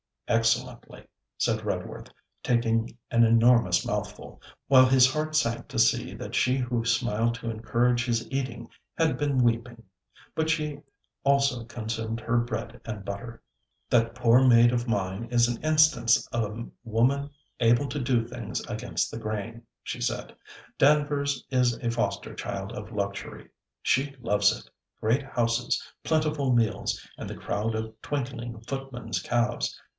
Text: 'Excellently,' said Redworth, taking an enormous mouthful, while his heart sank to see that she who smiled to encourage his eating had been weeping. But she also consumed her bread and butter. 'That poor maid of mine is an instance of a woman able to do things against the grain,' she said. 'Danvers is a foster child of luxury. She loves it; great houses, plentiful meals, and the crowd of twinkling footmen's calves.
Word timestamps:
'Excellently,' 0.27 1.05
said 1.37 1.63
Redworth, 1.63 2.09
taking 2.41 2.97
an 3.11 3.25
enormous 3.25 3.85
mouthful, 3.85 4.41
while 4.67 4.85
his 4.85 5.11
heart 5.11 5.35
sank 5.35 5.67
to 5.67 5.77
see 5.77 6.13
that 6.15 6.33
she 6.33 6.57
who 6.57 6.85
smiled 6.85 7.35
to 7.35 7.49
encourage 7.51 8.05
his 8.05 8.27
eating 8.31 8.69
had 8.97 9.17
been 9.17 9.43
weeping. 9.43 9.83
But 10.33 10.49
she 10.49 10.79
also 11.23 11.65
consumed 11.65 12.21
her 12.21 12.37
bread 12.37 12.79
and 12.85 13.03
butter. 13.03 13.43
'That 13.89 14.15
poor 14.15 14.47
maid 14.47 14.71
of 14.71 14.87
mine 14.87 15.25
is 15.31 15.49
an 15.49 15.61
instance 15.63 16.25
of 16.29 16.43
a 16.45 16.65
woman 16.85 17.29
able 17.59 17.87
to 17.89 17.99
do 17.99 18.25
things 18.25 18.61
against 18.61 19.11
the 19.11 19.19
grain,' 19.19 19.63
she 19.83 19.99
said. 19.99 20.33
'Danvers 20.77 21.43
is 21.51 21.77
a 21.83 21.91
foster 21.91 22.33
child 22.33 22.71
of 22.71 22.93
luxury. 22.93 23.49
She 23.81 24.15
loves 24.21 24.57
it; 24.57 24.67
great 25.01 25.23
houses, 25.23 25.83
plentiful 26.05 26.53
meals, 26.55 27.05
and 27.17 27.29
the 27.29 27.35
crowd 27.35 27.75
of 27.75 27.93
twinkling 28.01 28.61
footmen's 28.61 29.21
calves. 29.21 29.77